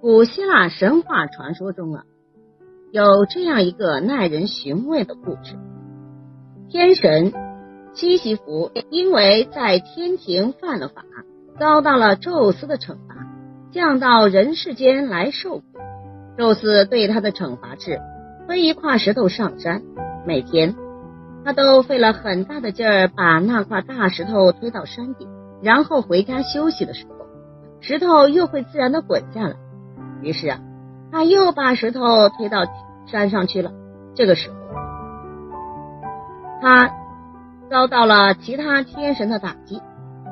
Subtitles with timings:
[0.00, 2.04] 古希腊神话传说中啊，
[2.90, 5.54] 有这样一个耐人寻味的故事：
[6.68, 7.32] 天神
[7.94, 11.04] 西西弗因为在天庭犯了法，
[11.58, 13.14] 遭到了宙斯的惩罚，
[13.70, 15.64] 降到人世间来受苦。
[16.36, 18.00] 宙斯对他的惩罚是
[18.48, 19.82] 推一块石头上山，
[20.26, 20.74] 每天
[21.44, 25.28] 他都费了很大的劲儿把那块大石头推到山顶，
[25.62, 27.19] 然后回家休息的时候，
[27.80, 29.56] 石头又会自然的滚下来。
[30.22, 30.58] 于是啊，
[31.10, 32.64] 他又把石头推到
[33.06, 33.72] 山上去了。
[34.14, 34.56] 这个时候，
[36.60, 36.90] 他
[37.70, 39.80] 遭到了其他天神的打击，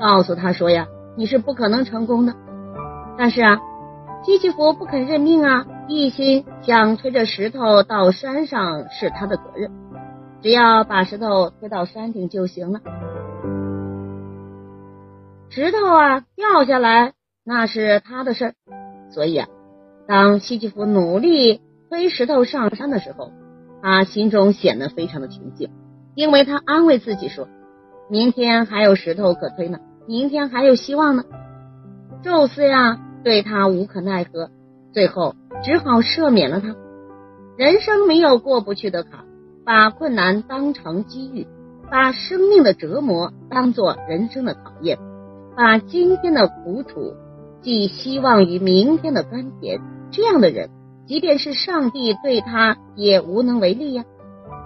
[0.00, 2.34] 告诉他说呀：“你是不可能成功的。”
[3.18, 3.60] 但是啊，
[4.22, 9.70] 西西弗不肯认命啊，一心想推着石头到山上是他的责任，
[10.42, 12.80] 只要把石头推到山顶就行了。
[15.48, 17.12] 石头啊掉下来
[17.44, 18.54] 那是他的事儿，
[19.10, 19.48] 所以啊。
[20.06, 23.32] 当西西弗努力推石头上山的时候，
[23.82, 25.70] 他心中显得非常的平静，
[26.14, 27.48] 因为他安慰自己说
[28.10, 31.24] ：“明天还有石头可推呢，明天还有希望呢。”
[32.22, 34.50] 宙斯呀，对他无可奈何，
[34.92, 35.34] 最后
[35.64, 36.76] 只好赦免了他。
[37.56, 39.24] 人生没有过不去的坎，
[39.64, 41.46] 把困难当成机遇，
[41.90, 44.98] 把生命的折磨当做人生的考验，
[45.56, 47.14] 把今天的苦楚。
[47.62, 50.68] 寄希望于明天的甘甜，这样的人，
[51.06, 54.04] 即便是上帝对他也无能为力呀。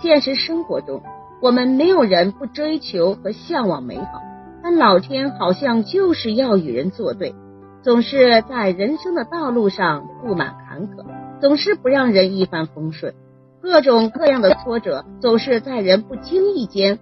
[0.00, 1.02] 现实生活中，
[1.42, 4.22] 我们没有人不追求和向往美好，
[4.62, 7.34] 但老天好像就是要与人作对，
[7.82, 11.04] 总是在人生的道路上布满坎坷，
[11.40, 13.14] 总是不让人一帆风顺，
[13.60, 16.98] 各种各样的挫折总是在人不经意间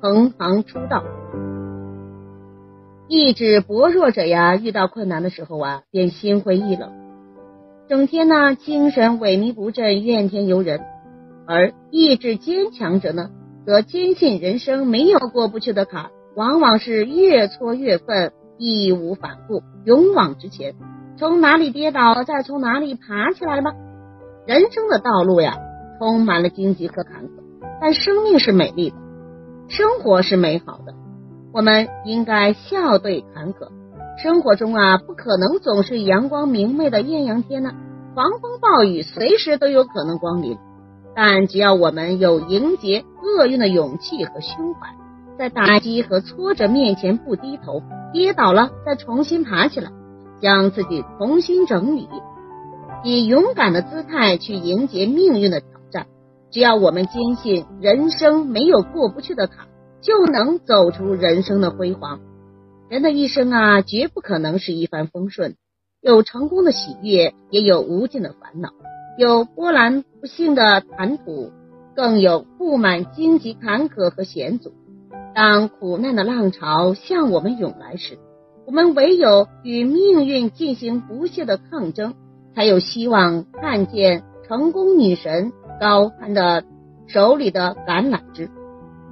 [0.00, 1.04] 横行出道。
[3.10, 6.92] 意志薄弱者呀，遇到困难的时候啊，便心灰意冷，
[7.88, 10.80] 整天呢精神萎靡不振，怨天尤人；
[11.46, 13.30] 而意志坚强者呢，
[13.64, 20.74] 则坚信人生没有过不去的坎，往往是越挫越奋，义无反顾，勇往直前。
[21.16, 23.72] 从哪里跌倒，再从哪里爬起来吧。
[24.46, 25.56] 人生的道路呀，
[25.98, 27.30] 充满了荆棘和坎坷，
[27.80, 28.96] 但生命是美丽的，
[29.68, 30.92] 生活是美好的。
[31.52, 33.68] 我们应该笑对坎坷。
[34.22, 37.72] 生活中啊，不可能总是阳光明媚的艳阳天呢，
[38.14, 40.58] 狂风暴雨随时都有可能光临。
[41.14, 44.94] 但只要我们有迎接厄运的勇气和胸怀，
[45.38, 47.82] 在打击和挫折面前不低头，
[48.12, 49.90] 跌倒了再重新爬起来，
[50.40, 52.08] 将自己重新整理，
[53.04, 56.06] 以勇敢的姿态去迎接命运的挑战。
[56.50, 59.66] 只要我们坚信人生没有过不去的坎。
[60.00, 62.20] 就能走出人生的辉煌。
[62.88, 65.56] 人的一生啊，绝不可能是一帆风顺，
[66.00, 68.70] 有成功的喜悦，也有无尽的烦恼；
[69.18, 71.52] 有波澜不兴的谈吐，
[71.94, 74.72] 更有布满荆棘坎坷和险阻。
[75.34, 78.18] 当苦难的浪潮向我们涌来时，
[78.66, 82.14] 我们唯有与命运进行不懈的抗争，
[82.54, 86.64] 才有希望看见成功女神高攀的
[87.06, 88.48] 手里的橄榄枝。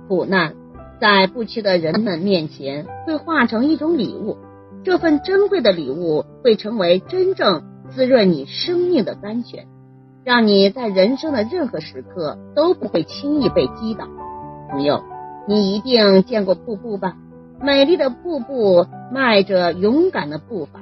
[0.08, 0.54] 苦难。
[1.00, 4.36] 在不屈的人们面前，会化成一种礼物。
[4.84, 9.66] 这份珍贵的礼物会成为真正滋润你生命的甘泉，
[10.24, 14.06] 让你在人生的任何时刻都不会轻易被击倒。
[14.70, 15.02] 朋友，
[15.46, 17.16] 你一定见过瀑布吧？
[17.60, 20.80] 美丽的瀑布迈着勇敢的步伐，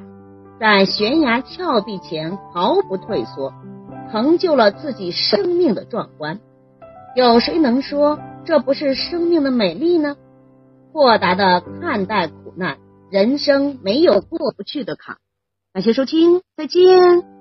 [0.60, 3.52] 在悬崖峭壁前毫不退缩，
[4.12, 6.40] 成就了自己生命的壮观。
[7.16, 8.18] 有谁能说？
[8.44, 10.16] 这不是生命的美丽呢？
[10.92, 12.78] 豁达的看待苦难，
[13.10, 15.16] 人生没有过不去的坎。
[15.72, 17.33] 感谢收听，再见。